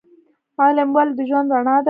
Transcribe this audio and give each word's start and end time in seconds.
علم 0.61 0.89
ولې 0.95 1.13
د 1.17 1.19
ژوند 1.29 1.49
رڼا 1.55 1.75
ده؟ 1.75 1.75